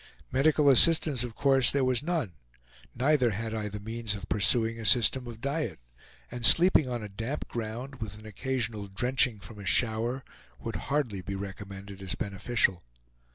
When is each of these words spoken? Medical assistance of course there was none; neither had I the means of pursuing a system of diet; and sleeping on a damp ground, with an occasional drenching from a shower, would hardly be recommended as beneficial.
Medical 0.31 0.67
assistance 0.67 1.23
of 1.23 1.35
course 1.35 1.71
there 1.71 1.85
was 1.85 2.01
none; 2.01 2.33
neither 2.95 3.29
had 3.29 3.53
I 3.53 3.69
the 3.69 3.79
means 3.79 4.15
of 4.15 4.27
pursuing 4.27 4.79
a 4.79 4.83
system 4.83 5.27
of 5.27 5.41
diet; 5.41 5.77
and 6.31 6.43
sleeping 6.43 6.89
on 6.89 7.03
a 7.03 7.07
damp 7.07 7.47
ground, 7.47 8.01
with 8.01 8.17
an 8.17 8.25
occasional 8.25 8.87
drenching 8.87 9.39
from 9.39 9.59
a 9.59 9.65
shower, 9.67 10.25
would 10.59 10.77
hardly 10.89 11.21
be 11.21 11.35
recommended 11.35 12.01
as 12.01 12.15
beneficial. 12.15 12.81